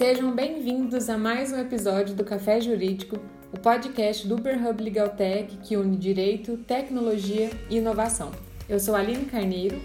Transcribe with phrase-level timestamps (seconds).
[0.00, 3.18] Sejam bem-vindos a mais um episódio do Café Jurídico,
[3.52, 8.32] o podcast do UberHub Legaltech que une direito, tecnologia e inovação.
[8.66, 9.78] Eu sou Aline Carneiro.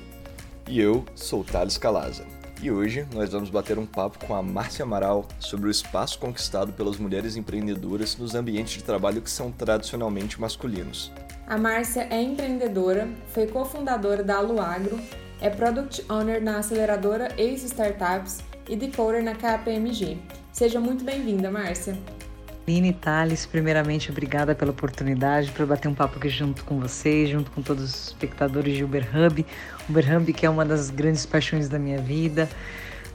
[0.70, 2.26] E eu sou Thales Calaza.
[2.62, 6.72] E hoje nós vamos bater um papo com a Márcia Amaral sobre o espaço conquistado
[6.72, 11.12] pelas mulheres empreendedoras nos ambientes de trabalho que são tradicionalmente masculinos.
[11.46, 14.98] A Márcia é empreendedora, foi cofundadora da Aluagro,
[15.42, 20.18] é Product Owner na aceleradora Ace Startups e Decoder na KPMG.
[20.52, 21.98] Seja muito bem-vinda, Márcia.
[22.68, 27.52] Nini Thales, primeiramente, obrigada pela oportunidade para bater um papo aqui junto com vocês, junto
[27.52, 29.46] com todos os espectadores de Uber Hub.
[29.88, 32.50] Uber Hub, que é uma das grandes paixões da minha vida.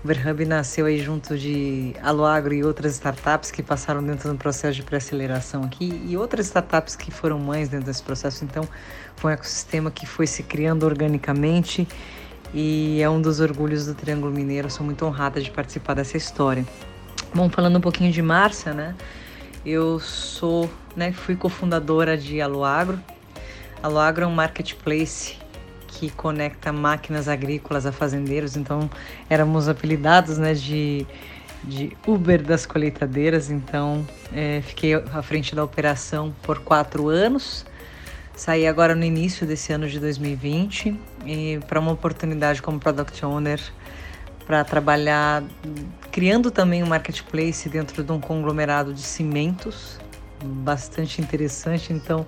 [0.04, 4.76] Uber Hub nasceu aí junto de Aloagro e outras startups que passaram dentro do processo
[4.76, 8.44] de pré-aceleração aqui e outras startups que foram mães dentro desse processo.
[8.44, 8.66] Então,
[9.16, 11.88] foi um ecossistema que foi se criando organicamente
[12.54, 14.70] e é um dos orgulhos do Triângulo Mineiro.
[14.70, 16.66] Sou muito honrada de participar dessa história.
[17.34, 18.94] Bom, falando um pouquinho de Márcia, né?
[19.64, 22.98] Eu sou, né, fui cofundadora de Aloagro.
[23.82, 25.36] Aloagro é um marketplace
[25.86, 28.88] que conecta máquinas agrícolas a fazendeiros, então
[29.28, 31.06] éramos apelidados, né, de
[31.62, 37.66] de Uber das colheitadeiras, então é, fiquei à frente da operação por quatro anos
[38.40, 43.60] Saí agora no início desse ano de 2020 e para uma oportunidade como Product Owner
[44.46, 45.44] para trabalhar
[46.10, 50.00] criando também um marketplace dentro de um conglomerado de cimentos,
[50.42, 51.92] bastante interessante.
[51.92, 52.26] Então,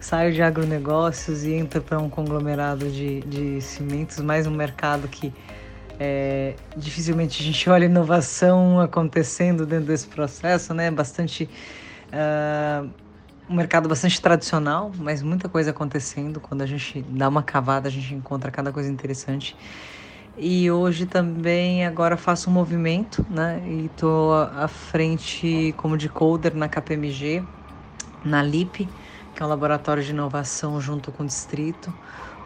[0.00, 5.32] saio de agronegócios e entro para um conglomerado de, de cimentos, mais um mercado que
[6.00, 10.90] é, dificilmente a gente olha inovação acontecendo dentro desse processo, né?
[10.90, 11.48] Bastante
[12.08, 12.90] uh,
[13.48, 16.40] um mercado bastante tradicional, mas muita coisa acontecendo.
[16.40, 19.56] Quando a gente dá uma cavada, a gente encontra cada coisa interessante.
[20.36, 23.62] E hoje também agora faço um movimento, né?
[23.68, 27.42] E tô à frente como de coder na KPMG,
[28.24, 28.88] na LIP,
[29.34, 31.92] que é um laboratório de inovação junto com o distrito,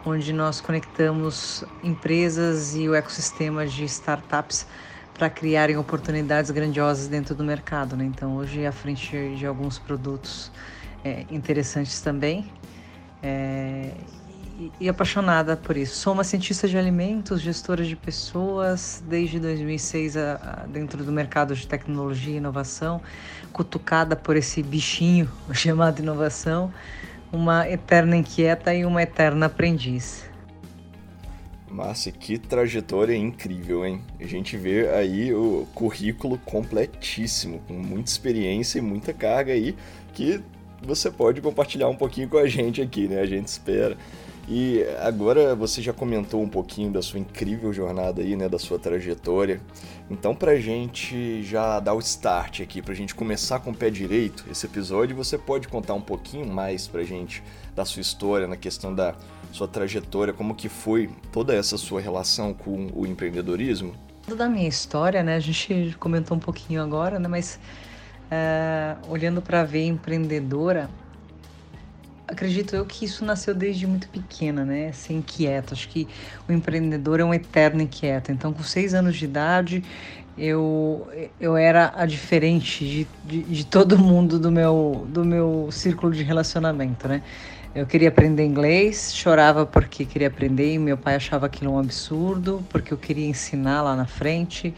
[0.05, 4.67] onde nós conectamos empresas e o ecossistema de startups
[5.13, 8.05] para criarem oportunidades grandiosas dentro do mercado, né?
[8.05, 10.51] Então hoje à frente de alguns produtos
[11.07, 12.45] é, interessantes também.
[13.23, 13.91] É,
[14.79, 15.95] e, apaixonada por isso.
[15.97, 21.55] Sou uma cientista de alimentos, gestora de pessoas, desde 2006 a, a, dentro do mercado
[21.55, 23.01] de tecnologia e inovação,
[23.53, 26.73] cutucada por esse bichinho chamado inovação,
[27.31, 30.27] uma eterna inquieta e uma eterna aprendiz.
[31.69, 34.01] Márcia, que trajetória incrível, hein?
[34.19, 39.75] A gente vê aí o currículo completíssimo, com muita experiência e muita carga aí,
[40.13, 40.41] que
[40.81, 43.19] você pode compartilhar um pouquinho com a gente aqui, né?
[43.19, 43.97] A gente espera.
[44.49, 48.79] E agora você já comentou um pouquinho da sua incrível jornada aí, né, da sua
[48.79, 49.59] trajetória.
[50.09, 54.45] Então, pra gente já dar o start aqui, pra gente começar com o pé direito
[54.49, 57.43] esse episódio, você pode contar um pouquinho mais pra gente
[57.75, 59.15] da sua história, na questão da
[59.51, 63.93] sua trajetória, como que foi toda essa sua relação com o empreendedorismo?
[64.33, 67.59] Da minha história, né, a gente comentou um pouquinho agora, né, mas
[68.31, 70.89] uh, olhando para ver empreendedora,
[72.27, 74.91] acredito eu que isso nasceu desde muito pequena, né?
[74.91, 75.73] Ser inquieto.
[75.73, 76.07] Acho que
[76.47, 78.31] o empreendedor é um eterno inquieto.
[78.31, 79.83] Então, com seis anos de idade,
[80.37, 81.07] eu,
[81.39, 86.23] eu era a diferente de, de, de, todo mundo do meu, do meu círculo de
[86.23, 87.23] relacionamento, né?
[87.73, 92.63] Eu queria aprender inglês, chorava porque queria aprender e meu pai achava aquilo um absurdo,
[92.69, 94.73] porque eu queria ensinar lá na frente.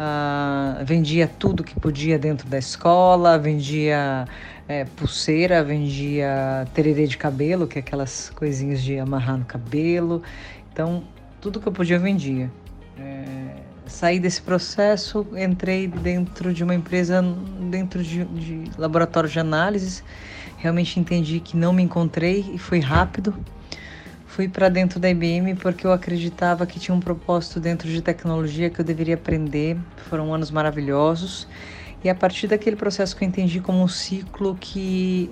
[0.00, 4.26] Uh, vendia tudo que podia dentro da escola, vendia
[4.66, 10.22] é, pulseira, vendia tererê de cabelo, que é aquelas coisinhas de amarrar no cabelo.
[10.72, 11.04] Então,
[11.38, 12.50] tudo que eu podia eu vendia.
[12.98, 17.20] É, saí desse processo, entrei dentro de uma empresa,
[17.70, 20.02] dentro de, de laboratório de análises.
[20.56, 23.34] Realmente entendi que não me encontrei e foi rápido
[24.40, 28.70] Fui para dentro da IBM porque eu acreditava que tinha um propósito dentro de tecnologia
[28.70, 29.76] que eu deveria aprender.
[30.08, 31.46] Foram anos maravilhosos.
[32.02, 35.28] E a partir daquele processo que eu entendi como um ciclo que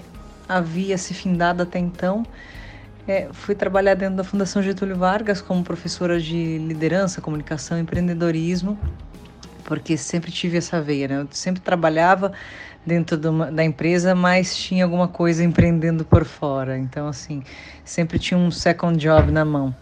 [0.47, 2.23] havia se findado até então,
[3.07, 8.79] é, fui trabalhar dentro da Fundação Getúlio Vargas como professora de liderança, comunicação empreendedorismo,
[9.65, 11.21] porque sempre tive essa veia, né?
[11.23, 12.31] Eu sempre trabalhava
[12.85, 16.79] dentro da empresa, mas tinha alguma coisa empreendendo por fora.
[16.79, 17.43] Então, assim,
[17.85, 19.75] sempre tinha um second job na mão.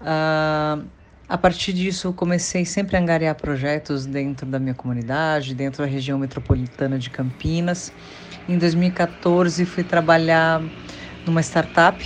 [0.00, 0.84] Uh,
[1.28, 6.18] a partir disso, comecei sempre a angariar projetos dentro da minha comunidade, dentro da região
[6.18, 7.92] metropolitana de Campinas.
[8.48, 10.62] Em 2014, fui trabalhar
[11.24, 12.04] numa startup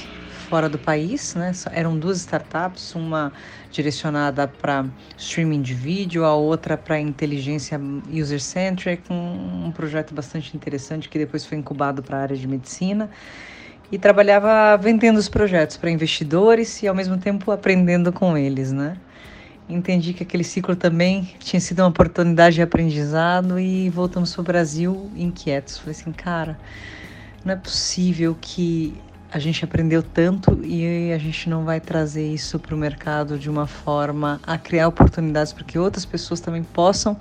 [0.48, 1.50] fora do país, né?
[1.72, 3.32] Eram duas startups, uma
[3.76, 4.86] direcionada para
[5.18, 7.78] streaming de vídeo, a outra para inteligência
[8.10, 13.10] user-centric, um, um projeto bastante interessante que depois foi incubado para a área de medicina
[13.92, 18.96] e trabalhava vendendo os projetos para investidores e ao mesmo tempo aprendendo com eles, né?
[19.68, 24.44] Entendi que aquele ciclo também tinha sido uma oportunidade de aprendizado e voltamos para o
[24.44, 25.78] Brasil inquietos.
[25.78, 26.58] Falei assim, cara,
[27.44, 28.94] não é possível que
[29.36, 33.50] a gente aprendeu tanto e a gente não vai trazer isso para o mercado de
[33.50, 37.20] uma forma a criar oportunidades para que outras pessoas também possam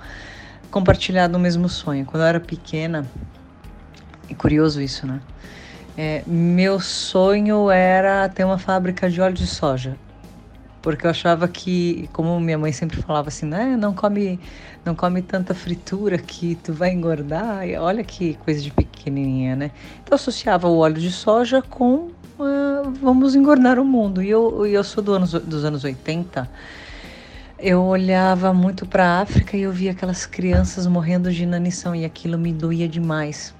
[0.70, 2.06] compartilhar do mesmo sonho.
[2.06, 3.06] Quando eu era pequena,
[4.30, 5.20] é curioso isso, né?
[5.94, 9.98] É, meu sonho era ter uma fábrica de óleo de soja
[10.86, 14.38] porque eu achava que, como minha mãe sempre falava assim, né, não come,
[14.84, 17.66] não come tanta fritura que tu vai engordar.
[17.66, 19.72] E olha que coisa de pequenininha, né?
[19.94, 24.22] Então eu associava o óleo de soja com uh, vamos engordar o mundo.
[24.22, 26.48] E eu, eu sou do anos, dos anos 80.
[27.58, 32.04] Eu olhava muito para a África e eu via aquelas crianças morrendo de inanição e
[32.04, 33.52] aquilo me doía demais.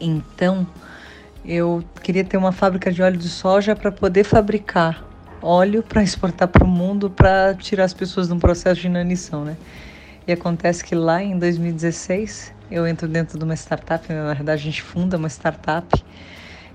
[0.00, 0.66] Então,
[1.44, 5.06] eu queria ter uma fábrica de óleo de soja para poder fabricar
[5.42, 9.44] óleo para exportar para o mundo para tirar as pessoas de um processo de inanição,
[9.44, 9.56] né?
[10.26, 14.64] E acontece que lá em 2016 eu entro dentro de uma startup, na verdade a
[14.64, 16.04] gente funda uma startup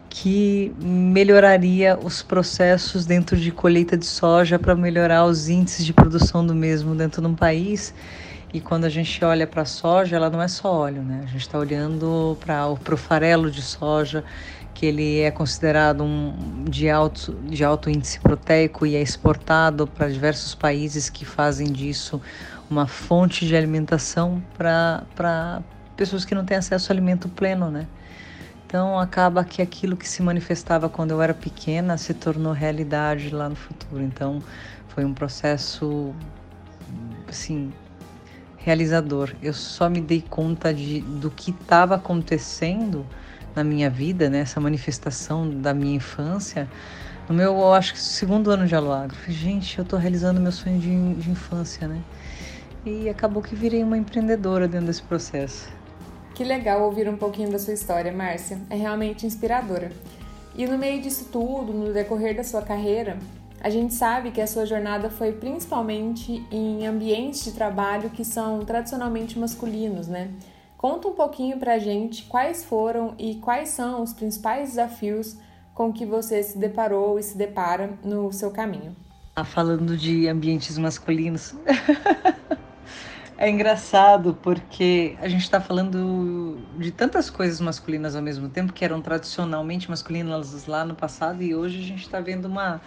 [0.10, 6.46] que melhoraria os processos dentro de colheita de soja para melhorar os índices de produção
[6.46, 7.94] do mesmo dentro de um país.
[8.54, 11.22] E quando a gente olha para a soja, ela não é só óleo, né?
[11.24, 14.24] A gente está olhando para o farelo de soja
[14.76, 20.08] que ele é considerado um de alto, de alto índice proteico e é exportado para
[20.08, 22.22] diversos países que fazem disso
[22.70, 25.62] uma fonte de alimentação para
[25.98, 27.88] pessoas que não têm acesso ao alimento pleno, né?
[28.66, 33.50] Então acaba que aquilo que se manifestava quando eu era pequena se tornou realidade lá
[33.50, 34.02] no futuro.
[34.02, 34.42] Então
[34.90, 36.14] foi um processo
[37.28, 37.72] assim
[38.64, 39.34] realizador.
[39.42, 43.06] Eu só me dei conta de, do que estava acontecendo
[43.56, 46.68] na minha vida, né, essa manifestação da minha infância,
[47.30, 49.16] no meu, eu acho que segundo ano de Aluagro.
[49.30, 52.02] Gente, eu estou realizando meu sonho de, de infância, né?
[52.86, 55.70] E acabou que virei uma empreendedora dentro desse processo.
[56.36, 58.60] Que legal ouvir um pouquinho da sua história, Márcia.
[58.70, 59.90] É realmente inspiradora.
[60.54, 63.18] E no meio disso tudo, no decorrer da sua carreira,
[63.64, 68.60] a gente sabe que a sua jornada foi principalmente em ambientes de trabalho que são
[68.66, 70.32] tradicionalmente masculinos, né?
[70.78, 75.38] Conta um pouquinho pra gente quais foram e quais são os principais desafios
[75.74, 78.94] com que você se deparou e se depara no seu caminho.
[79.34, 81.56] Ah, falando de ambientes masculinos.
[83.38, 88.84] é engraçado porque a gente está falando de tantas coisas masculinas ao mesmo tempo que
[88.84, 92.82] eram tradicionalmente masculinas lá no passado e hoje a gente está vendo uma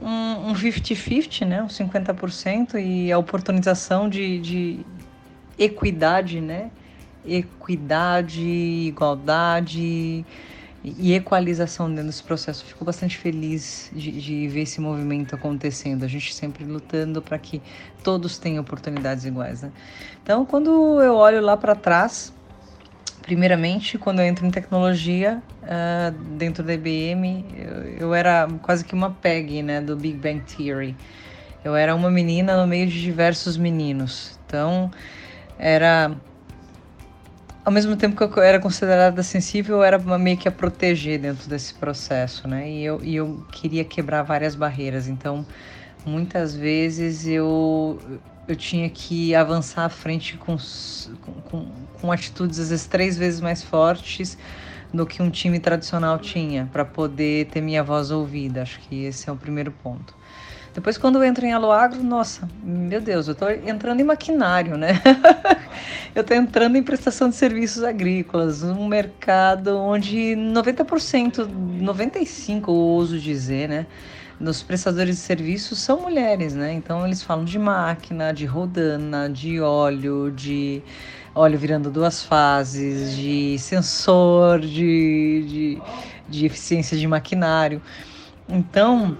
[0.00, 1.62] um 50-50, um né?
[1.62, 4.80] um 50% e a oportunização de, de
[5.58, 6.70] equidade, né?
[7.26, 10.24] equidade, igualdade
[10.84, 12.64] e equalização dentro desse processo.
[12.64, 16.04] Fico bastante feliz de, de ver esse movimento acontecendo.
[16.04, 17.60] A gente sempre lutando para que
[18.04, 19.62] todos tenham oportunidades iguais.
[19.62, 19.72] Né?
[20.22, 22.32] Então, quando eu olho lá para trás,
[23.26, 28.94] primeiramente, quando eu entro em tecnologia uh, dentro da IBM, eu, eu, era quase que
[28.94, 30.96] uma PEG né, do Big Bang Theory.
[31.64, 34.38] Eu era uma menina no meio de diversos meninos.
[34.46, 34.92] Então,
[35.58, 36.16] era
[37.64, 41.50] ao mesmo tempo que eu era considerada sensível, eu era meio que a proteger dentro
[41.50, 42.70] desse processo, né?
[42.70, 45.08] E eu, e eu queria quebrar várias barreiras.
[45.08, 45.44] Então,
[46.04, 48.00] muitas vezes eu,
[48.46, 50.56] eu tinha que avançar à frente com,
[51.42, 51.64] com,
[52.06, 54.38] com atitudes, às vezes, três vezes mais fortes
[54.94, 58.62] do que um time tradicional tinha, para poder ter minha voz ouvida.
[58.62, 60.14] Acho que esse é o primeiro ponto.
[60.72, 65.00] Depois, quando eu entro em Aloagro, nossa, meu Deus, eu estou entrando em maquinário, né?
[66.14, 71.48] eu estou entrando em prestação de serviços agrícolas, um mercado onde 90%,
[71.80, 73.86] 95% ouso dizer, né?
[74.38, 76.74] Dos prestadores de serviços são mulheres, né?
[76.74, 80.82] Então eles falam de máquina, de rodana, de óleo, de
[81.36, 85.82] óleo virando duas fases, de sensor, de, de,
[86.26, 87.82] de eficiência de maquinário.
[88.48, 89.16] Então,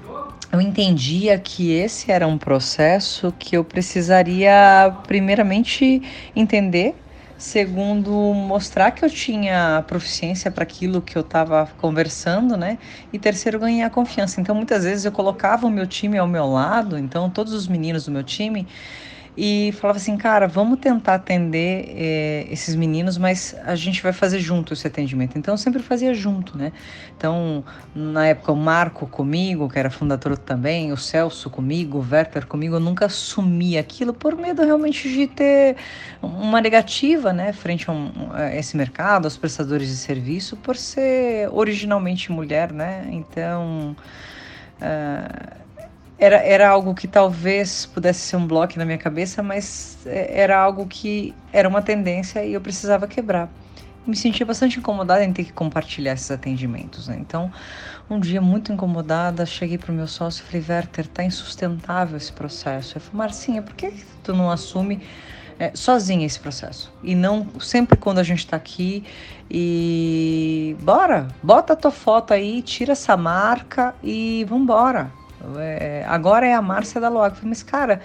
[0.50, 6.02] eu entendia que esse era um processo que eu precisaria, primeiramente,
[6.34, 6.94] entender,
[7.36, 12.78] segundo, mostrar que eu tinha proficiência para aquilo que eu estava conversando, né?
[13.12, 14.40] E terceiro, ganhar confiança.
[14.40, 18.06] Então, muitas vezes eu colocava o meu time ao meu lado, então, todos os meninos
[18.06, 18.66] do meu time
[19.36, 24.38] e falava assim, cara, vamos tentar atender é, esses meninos, mas a gente vai fazer
[24.40, 25.36] junto esse atendimento.
[25.36, 26.72] Então eu sempre fazia junto, né?
[27.16, 27.62] Então,
[27.94, 32.76] na época, o Marco comigo, que era fundador também, o Celso comigo, o Werther comigo,
[32.76, 35.76] eu nunca assumi aquilo por medo realmente de ter
[36.22, 41.48] uma negativa, né, frente a, um, a esse mercado, aos prestadores de serviço, por ser
[41.52, 43.06] originalmente mulher, né?
[43.10, 43.94] Então.
[44.80, 45.65] Uh,
[46.18, 50.58] era, era algo que talvez pudesse ser um bloco na minha cabeça, mas é, era
[50.58, 53.50] algo que era uma tendência e eu precisava quebrar.
[54.06, 57.08] Me sentia bastante incomodada em ter que compartilhar esses atendimentos.
[57.08, 57.18] Né?
[57.20, 57.52] Então,
[58.08, 62.32] um dia muito incomodada, cheguei para o meu sócio e falei: Werther, tá insustentável esse
[62.32, 62.96] processo.
[62.96, 63.92] Ele falou: Marcinha, por que
[64.22, 65.02] tu não assume
[65.58, 66.90] é, sozinha esse processo?
[67.02, 69.04] E não sempre quando a gente está aqui
[69.50, 75.10] e bora, bota a tua foto aí, tira essa marca e vambora
[75.58, 77.38] é, agora é a Márcia da Loac.
[77.44, 78.00] Mas, cara,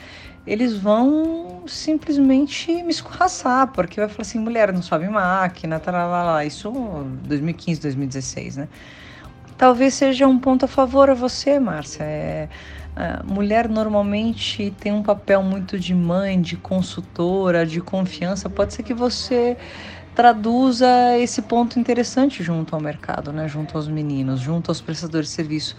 [0.45, 6.43] eles vão simplesmente me escorraçar, porque vai falar assim, mulher, não sobe máquina, taralala.
[6.45, 6.71] Isso
[7.23, 8.67] 2015, 2016, né?
[9.57, 12.03] Talvez seja um ponto a favor a você, Márcia.
[12.03, 12.49] É,
[12.95, 18.49] a mulher normalmente tem um papel muito de mãe, de consultora, de confiança.
[18.49, 19.55] Pode ser que você
[20.15, 23.47] traduza esse ponto interessante junto ao mercado, né?
[23.47, 25.75] junto aos meninos, junto aos prestadores de serviço.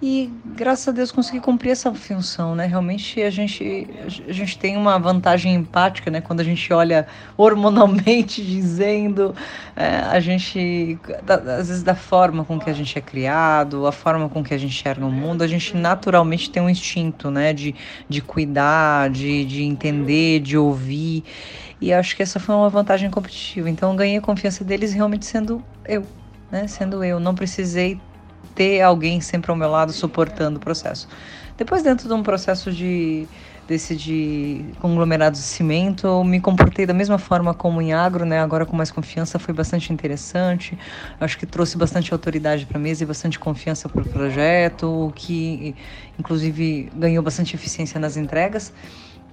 [0.00, 2.66] E graças a Deus consegui cumprir essa função, né?
[2.66, 3.88] Realmente a gente,
[4.28, 6.20] a gente tem uma vantagem empática, né?
[6.20, 9.34] Quando a gente olha hormonalmente dizendo,
[9.74, 14.28] é, a gente, às vezes da forma com que a gente é criado, a forma
[14.28, 17.54] com que a gente enxerga o mundo, a gente naturalmente tem um instinto, né?
[17.54, 17.74] De,
[18.06, 21.24] de cuidar, de, de entender, de ouvir.
[21.80, 23.70] E acho que essa foi uma vantagem competitiva.
[23.70, 26.04] Então eu ganhei a confiança deles realmente sendo eu,
[26.50, 26.66] né?
[26.66, 27.18] Sendo eu.
[27.18, 27.98] Não precisei
[28.56, 31.06] ter alguém sempre ao meu lado suportando o processo.
[31.56, 33.28] Depois, dentro de um processo de
[33.66, 38.38] desse de conglomerados de cimento, eu me comportei da mesma forma como em agro, né?
[38.38, 40.78] Agora com mais confiança, foi bastante interessante.
[41.20, 45.74] Acho que trouxe bastante autoridade para a mesa e bastante confiança para o projeto, que
[46.18, 48.72] inclusive ganhou bastante eficiência nas entregas.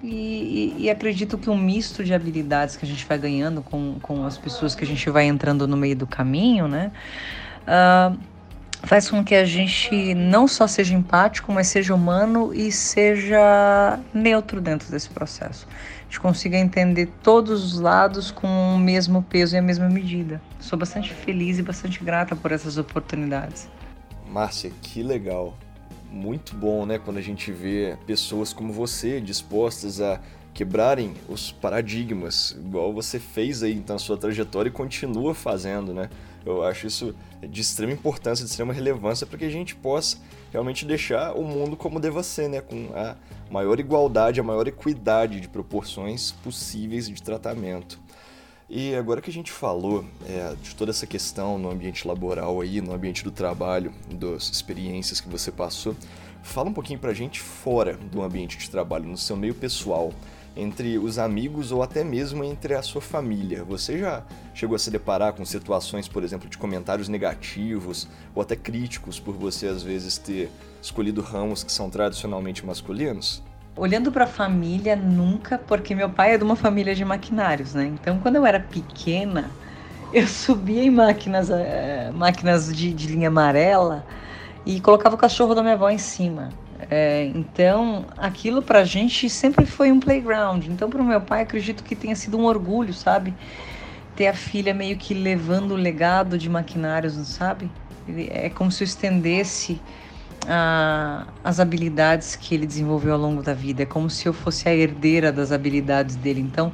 [0.01, 3.95] E, e, e, acredito que um misto de habilidades que a gente vai ganhando com,
[4.01, 6.91] com as pessoas que a gente vai entrando no meio do caminho, né?
[7.61, 8.19] Uh,
[8.83, 14.61] faz com que a gente não só seja empático, mas seja humano e seja neutro
[14.61, 15.67] dentro desse processo.
[16.01, 20.41] A gente consiga entender todos os lados com o mesmo peso e a mesma medida.
[20.59, 23.67] Sou bastante feliz e bastante grata por essas oportunidades.
[24.29, 25.57] Márcia, que legal.
[26.11, 30.19] Muito bom, né, quando a gente vê pessoas como você dispostas a
[30.53, 36.09] quebrarem os paradigmas, igual você fez aí na sua trajetória e continua fazendo, né?
[36.45, 40.17] Eu acho isso de extrema importância, de extrema relevância para que a gente possa
[40.51, 42.61] realmente deixar o mundo como deva ser, né?
[42.61, 43.15] Com a
[43.49, 47.99] maior igualdade, a maior equidade de proporções possíveis de tratamento.
[48.69, 52.81] E agora que a gente falou é, de toda essa questão no ambiente laboral aí,
[52.81, 55.95] no ambiente do trabalho, das experiências que você passou,
[56.41, 60.11] fala um pouquinho pra gente fora do ambiente de trabalho, no seu meio pessoal
[60.55, 63.63] entre os amigos ou até mesmo entre a sua família.
[63.63, 68.55] Você já chegou a se deparar com situações, por exemplo, de comentários negativos ou até
[68.55, 73.41] críticos por você às vezes ter escolhido ramos que são tradicionalmente masculinos?
[73.75, 77.85] Olhando para a família, nunca, porque meu pai é de uma família de maquinários, né?
[77.85, 79.49] Então, quando eu era pequena,
[80.13, 84.05] eu subia em máquinas, é, máquinas de, de linha amarela
[84.63, 86.49] e colocava o cachorro da minha avó em cima.
[86.89, 90.65] É, então, aquilo pra gente sempre foi um playground.
[90.67, 93.33] Então, pro meu pai, acredito que tenha sido um orgulho, sabe?
[94.15, 97.69] Ter a filha meio que levando o legado de maquinários, sabe?
[98.29, 99.79] É como se eu estendesse
[100.47, 103.83] a, as habilidades que ele desenvolveu ao longo da vida.
[103.83, 106.41] É como se eu fosse a herdeira das habilidades dele.
[106.41, 106.71] Então,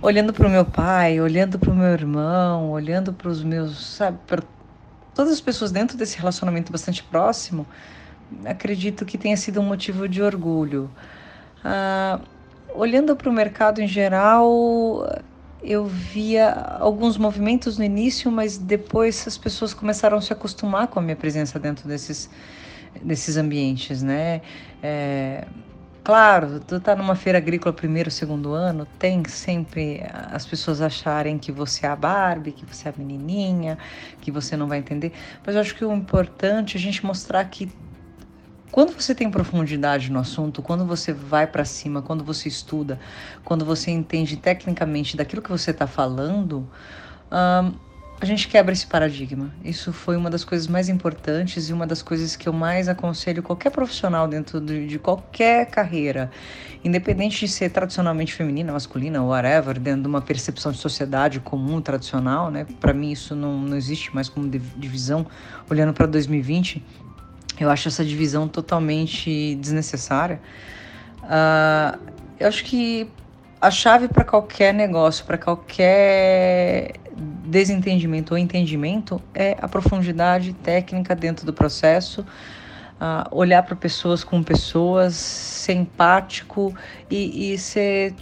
[0.00, 4.18] olhando para o meu pai, olhando para o meu irmão, olhando para os meus, sabe,
[5.14, 7.66] todas as pessoas dentro desse relacionamento bastante próximo,
[8.44, 10.90] acredito que tenha sido um motivo de orgulho.
[11.64, 12.20] Ah,
[12.74, 15.06] olhando para o mercado em geral,
[15.62, 20.98] eu via alguns movimentos no início, mas depois as pessoas começaram a se acostumar com
[20.98, 22.30] a minha presença dentro desses,
[23.02, 24.42] desses ambientes, né?
[24.82, 25.46] É,
[26.04, 31.50] claro, tu tá numa feira agrícola primeiro, segundo ano, tem sempre as pessoas acharem que
[31.50, 33.76] você é a Barbie, que você é a menininha,
[34.20, 35.12] que você não vai entender.
[35.44, 37.68] Mas eu acho que o importante é a gente mostrar que
[38.70, 42.98] quando você tem profundidade no assunto, quando você vai para cima, quando você estuda,
[43.44, 46.68] quando você entende tecnicamente daquilo que você está falando,
[48.20, 49.52] a gente quebra esse paradigma.
[49.62, 53.42] Isso foi uma das coisas mais importantes e uma das coisas que eu mais aconselho
[53.42, 56.30] qualquer profissional dentro de, de qualquer carreira,
[56.82, 62.50] independente de ser tradicionalmente feminina, masculina, whatever, dentro de uma percepção de sociedade comum, tradicional,
[62.50, 62.66] né?
[62.80, 65.26] Para mim isso não, não existe mais como divisão.
[65.68, 66.82] Olhando para 2020,
[67.58, 70.40] eu acho essa divisão totalmente desnecessária.
[71.22, 71.98] Uh,
[72.38, 73.08] eu acho que
[73.60, 76.92] a chave para qualquer negócio, para qualquer
[77.44, 84.42] desentendimento ou entendimento é a profundidade técnica dentro do processo, uh, olhar para pessoas com
[84.42, 86.74] pessoas, ser empático
[87.10, 88.14] e, e ser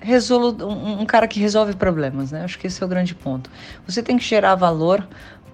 [0.00, 2.44] resolu um, um cara que resolve problemas, né?
[2.44, 3.50] Acho que esse é o grande ponto.
[3.86, 5.06] Você tem que gerar valor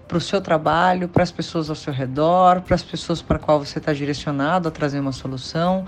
[0.07, 3.59] para o seu trabalho, para as pessoas ao seu redor, para as pessoas para qual
[3.59, 5.87] você está direcionado a trazer uma solução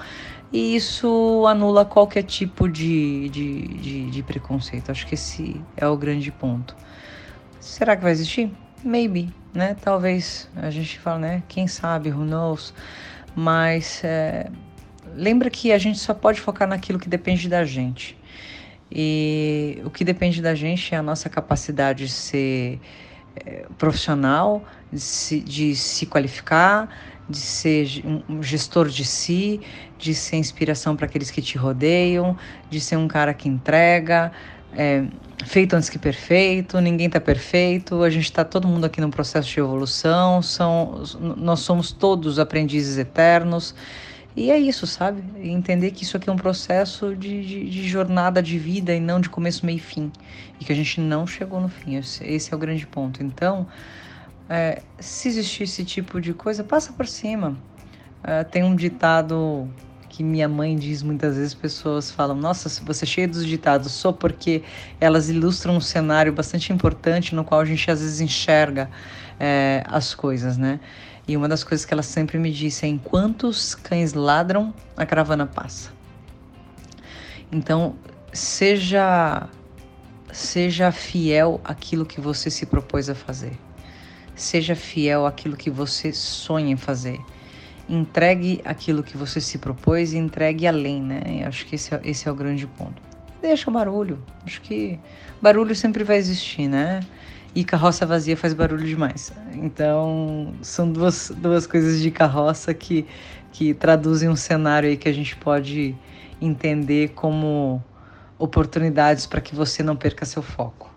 [0.53, 4.91] e isso anula qualquer tipo de, de, de, de, preconceito.
[4.91, 6.77] Acho que esse é o grande ponto.
[7.59, 8.51] Será que vai existir?
[8.85, 9.77] Maybe, né?
[9.81, 11.43] Talvez a gente fala, né?
[11.49, 12.73] Quem sabe, who knows?
[13.35, 14.49] Mas é,
[15.15, 18.17] lembra que a gente só pode focar naquilo que depende da gente.
[18.91, 22.81] E o que depende da gente é a nossa capacidade de ser
[23.78, 26.88] profissional, de se, de se qualificar,
[27.28, 27.88] de ser
[28.28, 29.61] um gestor de si,
[29.99, 32.37] de ser inspiração para aqueles que te rodeiam,
[32.71, 34.31] de ser um cara que entrega,
[34.73, 35.05] é,
[35.45, 39.49] feito antes que perfeito, ninguém está perfeito, a gente está todo mundo aqui num processo
[39.49, 41.02] de evolução, são,
[41.37, 43.75] nós somos todos aprendizes eternos.
[44.37, 45.25] E é isso, sabe?
[45.49, 49.19] Entender que isso aqui é um processo de, de, de, jornada de vida e não
[49.19, 50.12] de começo, meio e fim.
[50.61, 51.97] E que a gente não chegou no fim.
[51.97, 53.23] Esse, é o grande ponto.
[53.23, 53.66] Então,
[54.47, 57.57] é, se existir esse tipo de coisa, passa por cima.
[58.23, 59.71] É, tem um ditado
[60.11, 64.12] que minha mãe diz muitas vezes, pessoas falam, nossa, você é cheio dos ditados, só
[64.12, 64.62] porque
[65.00, 68.90] elas ilustram um cenário bastante importante no qual a gente às vezes enxerga
[69.40, 70.81] é, as coisas, né?
[71.28, 75.04] E uma das coisas que ela sempre me disse é: enquanto os cães ladram, a
[75.04, 75.90] caravana passa.
[77.50, 77.97] Então,
[78.33, 79.49] seja
[80.33, 83.59] seja fiel àquilo que você se propôs a fazer.
[84.35, 87.18] Seja fiel àquilo que você sonha em fazer.
[87.88, 91.23] Entregue aquilo que você se propôs e entregue além, né?
[91.41, 93.00] Eu acho que esse é, esse é o grande ponto.
[93.41, 94.23] Deixa o barulho.
[94.45, 94.99] Acho que
[95.41, 97.00] barulho sempre vai existir, né?
[97.56, 99.32] E carroça vazia faz barulho demais.
[99.54, 103.06] Então, são duas, duas coisas de carroça que,
[103.50, 105.97] que traduzem um cenário aí que a gente pode
[106.38, 107.82] entender como
[108.38, 110.95] oportunidades para que você não perca seu foco.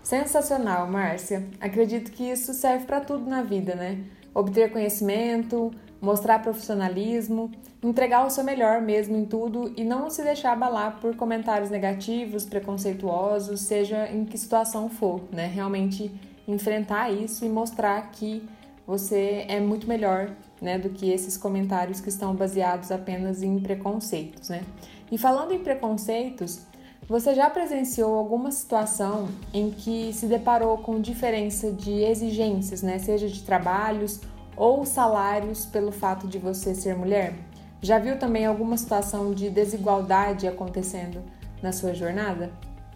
[0.00, 1.44] Sensacional, Márcia.
[1.60, 3.98] Acredito que isso serve para tudo na vida, né?
[4.32, 5.72] Obter conhecimento,
[6.06, 7.50] mostrar profissionalismo,
[7.82, 12.44] entregar o seu melhor mesmo em tudo e não se deixar abalar por comentários negativos,
[12.44, 15.46] preconceituosos, seja em que situação for, né?
[15.46, 16.12] Realmente
[16.46, 18.48] enfrentar isso e mostrar que
[18.86, 20.30] você é muito melhor,
[20.62, 24.62] né, do que esses comentários que estão baseados apenas em preconceitos, né?
[25.10, 26.60] E falando em preconceitos,
[27.08, 32.96] você já presenciou alguma situação em que se deparou com diferença de exigências, né?
[33.00, 34.20] Seja de trabalhos
[34.56, 37.34] ou salários pelo fato de você ser mulher?
[37.82, 41.22] Já viu também alguma situação de desigualdade acontecendo
[41.62, 42.50] na sua jornada?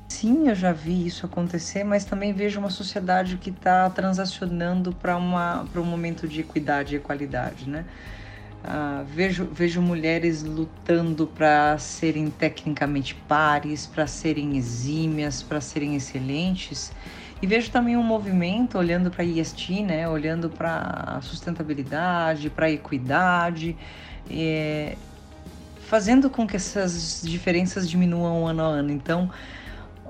[0.09, 5.17] Sim, eu já vi isso acontecer, mas também vejo uma sociedade que está transacionando para
[5.17, 7.85] um momento de equidade e equalidade, né?
[8.63, 16.93] Uh, vejo, vejo mulheres lutando para serem tecnicamente pares, para serem exímias, para serem excelentes.
[17.43, 23.77] E vejo também um movimento olhando para IST, né, olhando para sustentabilidade, para equidade,
[24.31, 24.97] é,
[25.81, 28.93] fazendo com que essas diferenças diminuam ano a ano.
[28.93, 29.31] Então,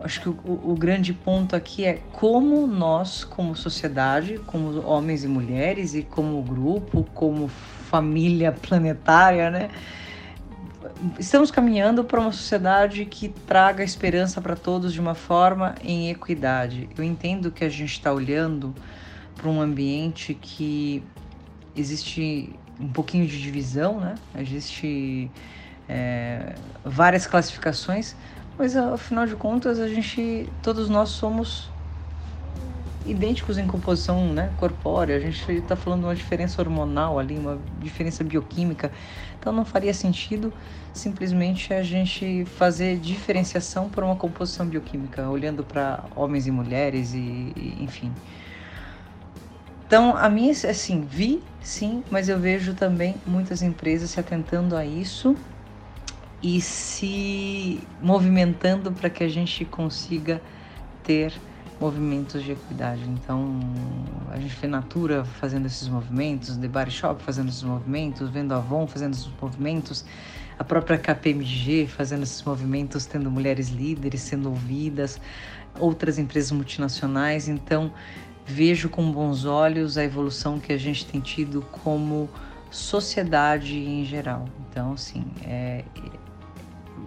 [0.02, 5.28] acho que o, o, grande ponto aqui é como nós, como sociedade, como homens e
[5.28, 9.70] mulheres e como grupo, como família planetária, né?
[11.18, 16.90] Estamos caminhando para uma sociedade que traga esperança para todos de uma forma em equidade.
[16.96, 18.74] Eu entendo que a gente está olhando
[19.34, 21.02] para um ambiente que
[21.74, 24.14] existe um pouquinho de divisão, né?
[24.38, 25.30] Existe
[25.88, 28.14] é, várias classificações,
[28.58, 31.70] mas afinal de contas a gente, todos nós somos
[33.04, 37.58] idênticos em composição né, corpórea, a gente está falando de uma diferença hormonal ali, uma
[37.80, 38.92] diferença bioquímica,
[39.38, 40.52] então não faria sentido
[40.92, 47.52] simplesmente a gente fazer diferenciação por uma composição bioquímica, olhando para homens e mulheres e,
[47.56, 48.12] e, enfim.
[49.86, 54.84] Então, a minha, assim, vi sim, mas eu vejo também muitas empresas se atentando a
[54.84, 55.36] isso
[56.42, 60.40] e se movimentando para que a gente consiga
[61.02, 61.32] ter
[61.80, 63.02] movimentos de equidade.
[63.08, 63.58] Então,
[64.30, 68.86] a gente vê Natura fazendo esses movimentos, The Body Shop fazendo esses movimentos, vendo Avon
[68.86, 70.04] fazendo esses movimentos,
[70.58, 75.18] a própria KPMG fazendo esses movimentos, tendo mulheres líderes sendo ouvidas,
[75.78, 77.48] outras empresas multinacionais.
[77.48, 77.90] Então,
[78.44, 82.28] vejo com bons olhos a evolução que a gente tem tido como
[82.70, 84.44] sociedade em geral.
[84.68, 85.82] Então, assim, é,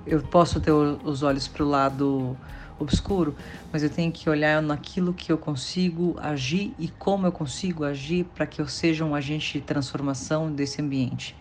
[0.06, 2.38] eu posso ter os olhos para o lado
[2.84, 3.36] obscuro,
[3.72, 8.26] mas eu tenho que olhar naquilo que eu consigo agir e como eu consigo agir
[8.36, 11.36] para que eu seja um agente de transformação desse ambiente.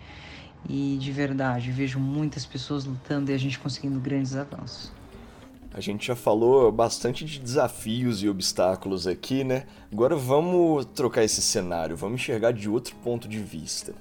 [0.68, 4.92] E de verdade, vejo muitas pessoas lutando e a gente conseguindo grandes avanços.
[5.74, 9.64] A gente já falou bastante de desafios e obstáculos aqui, né?
[9.90, 13.94] Agora vamos trocar esse cenário, vamos enxergar de outro ponto de vista.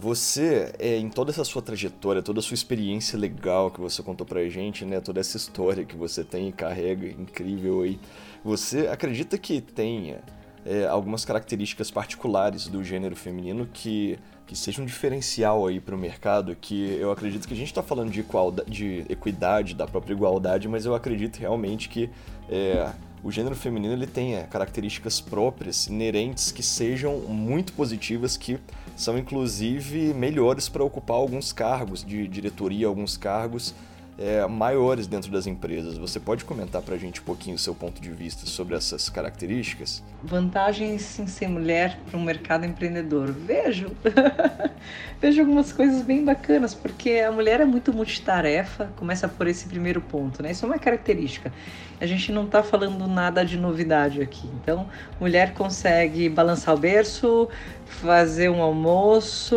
[0.00, 4.24] Você, é, em toda essa sua trajetória, toda a sua experiência legal que você contou
[4.24, 5.00] pra gente, né?
[5.00, 7.98] Toda essa história que você tem e carrega, incrível aí.
[8.44, 10.20] Você acredita que tenha
[10.64, 14.16] é, algumas características particulares do gênero feminino que,
[14.48, 17.82] que sejam um diferencial aí para o mercado, que eu acredito que a gente está
[17.82, 18.24] falando de,
[18.66, 22.08] de equidade, da própria igualdade, mas eu acredito realmente que
[22.48, 22.90] é,
[23.22, 28.58] o gênero feminino ele tem características próprias, inerentes, que sejam muito positivas, que
[28.96, 33.74] são inclusive melhores para ocupar alguns cargos de diretoria, alguns cargos
[34.18, 35.96] é, maiores dentro das empresas.
[35.96, 39.08] Você pode comentar para a gente um pouquinho o seu ponto de vista sobre essas
[39.08, 40.02] características?
[40.22, 43.30] Vantagens em ser mulher para um mercado empreendedor.
[43.30, 43.92] Vejo,
[45.20, 50.00] vejo algumas coisas bem bacanas, porque a mulher é muito multitarefa, começa por esse primeiro
[50.00, 50.50] ponto, né?
[50.50, 51.52] Isso é uma característica.
[52.00, 54.48] A gente não está falando nada de novidade aqui.
[54.60, 54.88] Então,
[55.20, 57.48] mulher consegue balançar o berço,
[57.88, 59.56] fazer um almoço,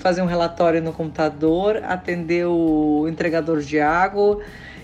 [0.00, 4.38] fazer um relatório no computador, atender o entregador de água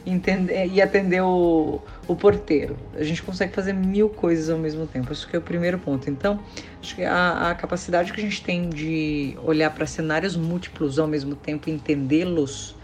[0.07, 2.77] entender, e atender o, o porteiro.
[2.95, 5.13] A gente consegue fazer mil coisas ao mesmo tempo.
[5.13, 6.09] Isso que é o primeiro ponto.
[6.11, 6.41] Então,
[6.81, 11.07] acho que a, a capacidade que a gente tem de olhar para cenários múltiplos ao
[11.07, 12.75] mesmo tempo entendê-los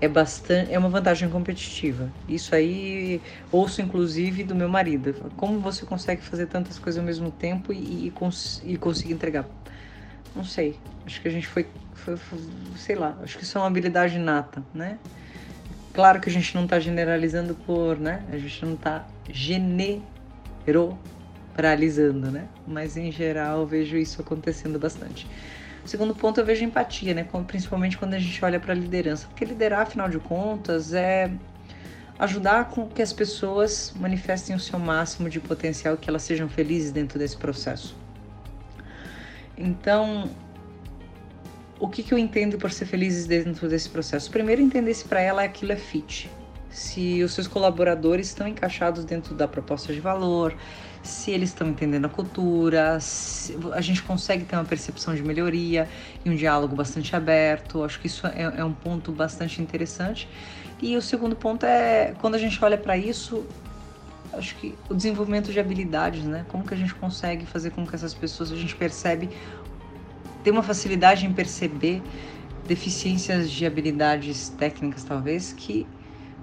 [0.00, 2.10] é bastante é uma vantagem competitiva.
[2.28, 5.14] Isso aí ouço inclusive do meu marido.
[5.36, 9.46] Como você consegue fazer tantas coisas ao mesmo tempo e, e, cons e conseguir entregar?
[10.34, 10.78] Não sei.
[11.06, 12.38] Acho que a gente foi, foi, foi,
[12.76, 13.16] sei lá.
[13.22, 14.98] Acho que isso é uma habilidade nata, né?
[15.94, 18.22] Claro que a gente não está generalizando por, né?
[18.30, 22.48] A gente não está generalizando, né?
[22.66, 25.26] Mas em geral vejo isso acontecendo bastante.
[25.86, 27.24] O segundo ponto eu vejo empatia, né?
[27.46, 31.30] Principalmente quando a gente olha para a liderança, porque liderar, afinal de contas, é
[32.18, 36.90] ajudar com que as pessoas manifestem o seu máximo de potencial, que elas sejam felizes
[36.90, 37.96] dentro desse processo.
[39.56, 40.28] Então,
[41.78, 44.28] o que, que eu entendo por ser felizes dentro desse processo?
[44.28, 46.28] Primeiro, entender se para ela aquilo é fit,
[46.68, 50.52] se os seus colaboradores estão encaixados dentro da proposta de valor,
[51.06, 52.98] se eles estão entendendo a cultura,
[53.72, 55.88] a gente consegue ter uma percepção de melhoria
[56.24, 57.82] e um diálogo bastante aberto.
[57.82, 60.28] Acho que isso é, é um ponto bastante interessante.
[60.80, 63.46] E o segundo ponto é quando a gente olha para isso,
[64.32, 66.44] acho que o desenvolvimento de habilidades, né?
[66.48, 69.30] Como que a gente consegue fazer com que essas pessoas a gente percebe
[70.42, 72.00] tem uma facilidade em perceber
[72.68, 75.86] deficiências de habilidades técnicas talvez que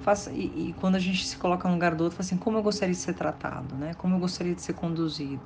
[0.03, 2.63] faça e, e, quando a gente se coloca no lugar do outro, assim, como eu
[2.63, 3.93] gostaria de ser tratado, né?
[3.95, 5.41] Como eu gostaria de ser conduzido.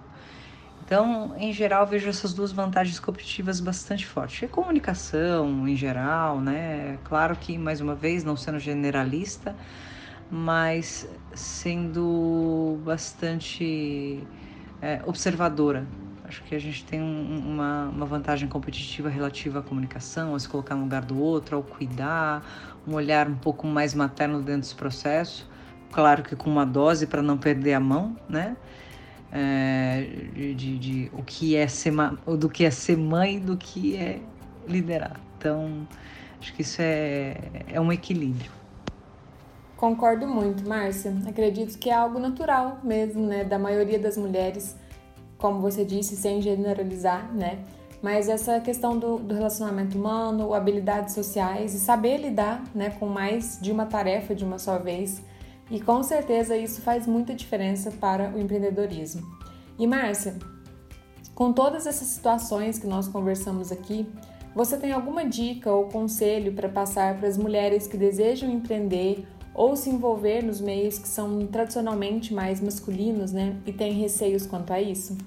[0.83, 4.41] Então, em geral, vejo essas duas vantagens competitivas bastante fortes.
[4.41, 6.97] E comunicação, em geral, né?
[7.03, 9.55] Claro que, mais uma vez, não sendo generalista,
[10.31, 14.23] mas sendo bastante
[14.81, 15.85] é, observadora.
[16.23, 20.47] Acho que a gente tem um, uma, uma vantagem competitiva relativa à comunicação, a se
[20.47, 24.75] colocar no lugar do outro, ao cuidar, um olhar um pouco mais materno dentro desse
[24.75, 25.47] processo,
[25.91, 28.55] claro que com uma dose para não perder a mão, né?
[29.29, 31.93] É, de, de, de, o que é ser
[32.39, 34.21] do que é ser mãe do que é
[34.65, 35.19] liderar.
[35.37, 35.85] Então,
[36.39, 37.35] acho que isso é,
[37.67, 38.51] é um equilíbrio.
[39.75, 41.13] Concordo muito, Márcia.
[41.27, 44.75] Acredito que é algo natural mesmo, né, da maioria das mulheres,
[45.37, 47.59] como você disse, sem generalizar, né?
[48.01, 53.59] Mas essa questão do, do, relacionamento humano, habilidades sociais e saber lidar né, com mais
[53.61, 55.21] de uma tarefa de uma só vez.
[55.69, 59.27] E com certeza isso faz muita diferença para o empreendedorismo.
[59.77, 60.35] E Márcia,
[61.35, 64.07] com todas essas situações que nós conversamos aqui,
[64.55, 69.75] você tem alguma dica ou conselho para passar para as mulheres que desejam empreender ou
[69.75, 73.57] se envolver nos meios que são tradicionalmente mais masculinos, né?
[73.65, 75.17] E têm receios quanto a isso?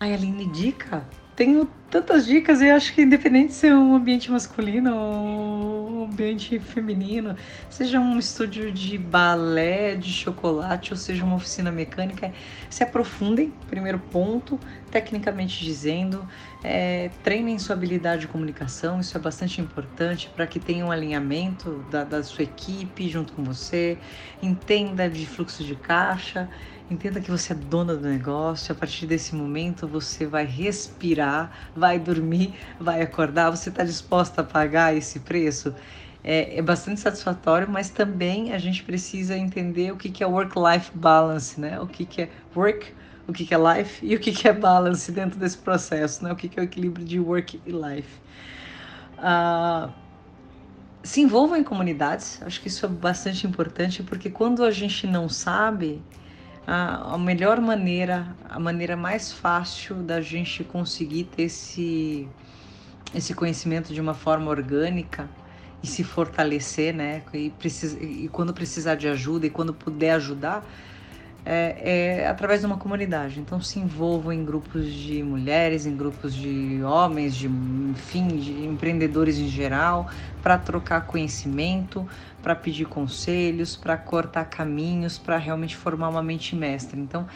[0.00, 1.06] Ai, Aline, dica?
[1.38, 7.36] Tenho tantas dicas e acho que independente de ser um ambiente masculino ou ambiente feminino,
[7.70, 12.32] seja um estúdio de balé, de chocolate, ou seja uma oficina mecânica,
[12.68, 14.58] se aprofundem, primeiro ponto,
[14.90, 16.28] tecnicamente dizendo,
[16.64, 21.84] é, treinem sua habilidade de comunicação, isso é bastante importante para que tenha um alinhamento
[21.88, 23.96] da, da sua equipe junto com você,
[24.42, 26.50] entenda de fluxo de caixa,
[26.90, 28.72] Entenda que você é dona do negócio.
[28.72, 33.50] A partir desse momento, você vai respirar, vai dormir, vai acordar.
[33.50, 35.74] Você está disposta a pagar esse preço?
[36.24, 40.90] É, é, bastante satisfatório, mas também a gente precisa entender o que, que é work-life
[40.94, 41.78] balance, né?
[41.78, 42.94] O que, que é work,
[43.26, 46.32] o que, que é life e o que, que é balance dentro desse processo, né?
[46.32, 48.18] O que, que é o equilíbrio de work e life.
[49.18, 49.92] Uh,
[51.02, 55.28] se envolvam em comunidades, acho que isso é bastante importante, porque quando a gente não
[55.28, 56.02] sabe,
[56.70, 62.28] a, melhor maneira, a maneira mais fácil da gente conseguir ter esse,
[63.14, 65.30] esse conhecimento de uma forma orgânica
[65.82, 67.24] e se fortalecer, né?
[67.32, 70.66] E, precisa, e quando precisar de ajuda e quando puder ajudar,
[71.50, 73.40] é, é, através de uma comunidade.
[73.40, 79.38] Então se envolvam em grupos de mulheres, em grupos de homens, de enfim, de empreendedores
[79.38, 80.10] em geral,
[80.42, 82.06] para trocar conhecimento,
[82.42, 87.00] para pedir conselhos, para cortar caminhos, para realmente formar uma mente mestra.
[87.00, 87.26] Então,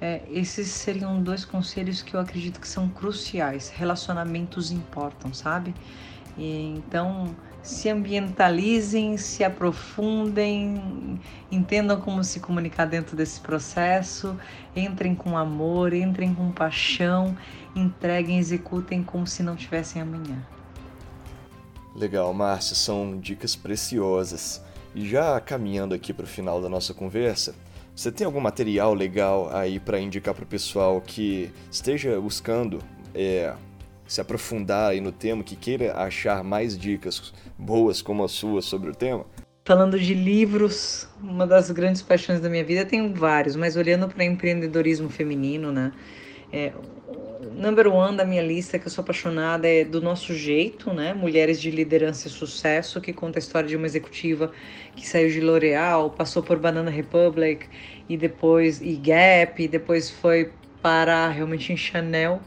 [0.00, 3.70] é, esses seriam dois conselhos que eu acredito que são cruciais.
[3.70, 5.72] Relacionamentos importam, sabe?
[6.36, 11.20] E, então, se ambientalizem, se aprofundem,
[11.50, 14.36] entendam como se comunicar dentro desse processo,
[14.74, 17.36] entrem com amor, entrem com paixão,
[17.74, 20.44] entreguem, executem como se não tivessem amanhã.
[21.94, 24.62] Legal, Márcia, são dicas preciosas.
[24.94, 27.54] E já caminhando aqui para o final da nossa conversa,
[27.94, 32.82] você tem algum material legal aí para indicar para o pessoal que esteja buscando
[33.14, 33.54] é,
[34.12, 38.90] se aprofundar aí no tema, que queira achar mais dicas boas como a sua sobre
[38.90, 39.24] o tema?
[39.64, 44.22] Falando de livros, uma das grandes paixões da minha vida, tenho vários, mas olhando para
[44.22, 45.92] empreendedorismo feminino, né?
[46.52, 46.72] É,
[47.54, 51.14] number one da minha lista que eu sou apaixonada é do nosso jeito, né?
[51.14, 54.52] Mulheres de liderança e sucesso, que conta a história de uma executiva
[54.94, 57.66] que saiu de L'Oréal, passou por Banana Republic
[58.10, 62.42] e depois e Gap, e depois foi para realmente em Chanel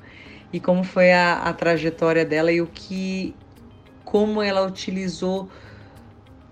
[0.56, 3.36] e como foi a, a trajetória dela e o que
[4.06, 5.50] como ela utilizou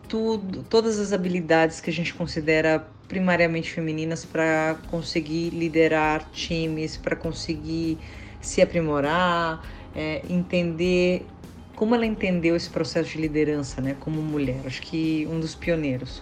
[0.10, 7.16] tudo, todas as habilidades que a gente considera primariamente femininas para conseguir liderar times, para
[7.16, 7.98] conseguir
[8.42, 9.64] se aprimorar,
[9.96, 11.26] é, entender
[11.74, 14.60] como ela entendeu esse processo de liderança, né, como mulher.
[14.66, 16.22] Acho que um dos pioneiros.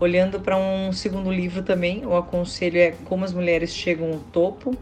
[0.00, 4.74] Olhando para um segundo livro também, o aconselho é Como as Mulheres Chegam ao Topo,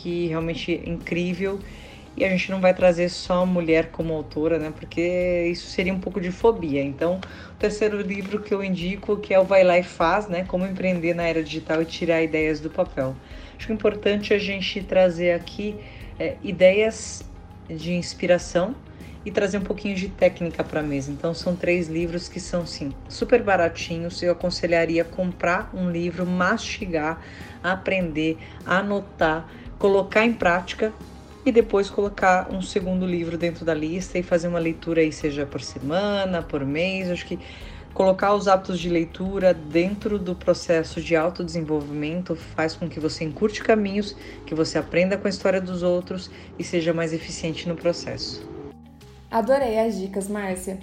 [0.00, 1.58] que realmente é incrível.
[2.16, 4.72] E a gente não vai trazer só mulher como autora, né?
[4.76, 6.82] Porque isso seria um pouco de fobia.
[6.82, 7.20] Então,
[7.52, 10.44] o terceiro livro que eu indico, que é o Vai Lá e Faz, né?
[10.44, 13.14] Como empreender na era digital e tirar ideias do papel.
[13.56, 15.76] Acho importante a gente trazer aqui
[16.18, 17.22] é, ideias
[17.68, 18.74] de inspiração
[19.24, 21.12] e trazer um pouquinho de técnica para a mesa.
[21.12, 24.22] Então são três livros que são sim super baratinhos.
[24.22, 27.20] Eu aconselharia comprar um livro, mastigar,
[27.62, 29.48] aprender, anotar,
[29.80, 30.92] colocar em prática
[31.44, 35.44] e depois colocar um segundo livro dentro da lista e fazer uma leitura aí seja
[35.44, 37.10] por semana, por mês.
[37.10, 37.40] Acho que
[37.92, 43.62] Colocar os hábitos de leitura dentro do processo de autodesenvolvimento faz com que você encurte
[43.64, 44.16] caminhos,
[44.46, 48.48] que você aprenda com a história dos outros e seja mais eficiente no processo.
[49.28, 50.78] Adorei as dicas, Márcia.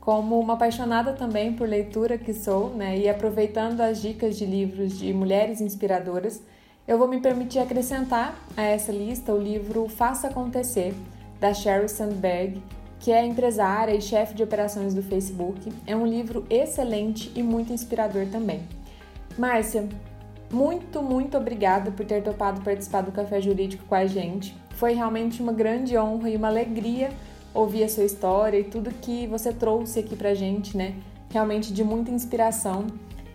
[0.00, 4.98] Como uma apaixonada também por leitura que sou, né, e aproveitando as dicas de livros
[4.98, 6.42] de mulheres inspiradoras,
[6.86, 10.94] eu vou me permitir acrescentar a essa lista o livro Faça Acontecer,
[11.38, 12.62] da Sheryl Sandberg,
[12.98, 15.72] que é empresária e chefe de operações do Facebook.
[15.86, 18.62] É um livro excelente e muito inspirador também.
[19.38, 19.88] Márcia,
[20.52, 24.54] muito, muito obrigada por ter topado participar do Café Jurídico com a gente.
[24.70, 27.10] Foi realmente uma grande honra e uma alegria
[27.54, 30.94] ouvir a sua história e tudo que você trouxe aqui pra gente, né?
[31.30, 32.86] Realmente de muita inspiração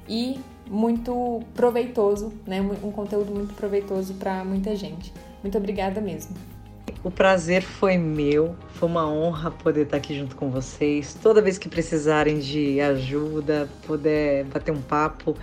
[0.07, 0.39] e
[0.69, 2.61] muito proveitoso, né?
[2.61, 5.13] Um conteúdo muito proveitoso para muita gente.
[5.43, 6.35] Muito obrigada mesmo.
[7.03, 11.15] O prazer foi meu, foi uma honra poder estar aqui junto com vocês.
[11.21, 15.35] Toda vez que precisarem de ajuda, poder bater um papo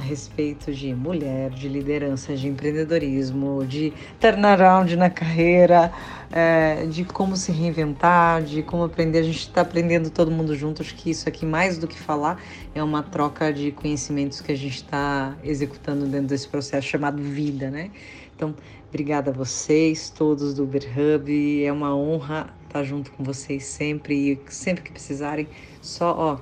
[0.00, 5.92] a respeito de mulher, de liderança, de empreendedorismo, de turnaround na carreira,
[6.32, 9.18] é, de como se reinventar, de como aprender.
[9.18, 10.80] A gente está aprendendo todo mundo junto.
[10.80, 12.42] Acho que isso aqui, mais do que falar,
[12.74, 17.70] é uma troca de conhecimentos que a gente está executando dentro desse processo chamado vida,
[17.70, 17.90] né?
[18.34, 18.54] Então,
[18.90, 21.64] Obrigada a vocês, todos do Uber Hub.
[21.64, 25.46] É uma honra estar junto com vocês sempre e sempre que precisarem,
[25.80, 26.36] só ó,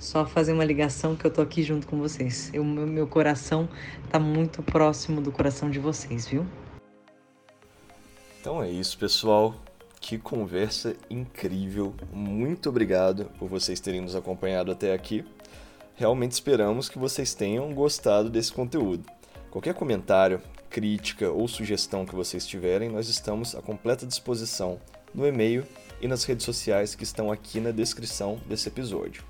[0.00, 2.50] só fazer uma ligação que eu tô aqui junto com vocês.
[2.54, 3.68] O meu, meu coração
[4.10, 6.44] tá muito próximo do coração de vocês, viu?
[8.40, 9.54] Então é isso, pessoal.
[10.00, 11.94] Que conversa incrível.
[12.10, 15.24] Muito obrigado por vocês terem nos acompanhado até aqui.
[15.94, 19.04] Realmente esperamos que vocês tenham gostado desse conteúdo.
[19.50, 24.80] Qualquer comentário, crítica ou sugestão que vocês tiverem, nós estamos à completa disposição
[25.12, 25.66] no e-mail
[26.00, 29.22] e nas redes sociais que estão aqui na descrição desse episódio.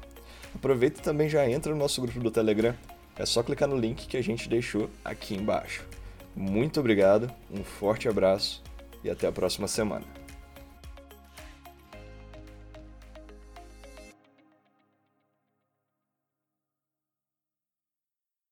[0.54, 2.74] Aproveita e também já entra no nosso grupo do Telegram.
[3.16, 5.84] É só clicar no link que a gente deixou aqui embaixo.
[6.34, 8.62] Muito obrigado, um forte abraço
[9.02, 10.19] e até a próxima semana.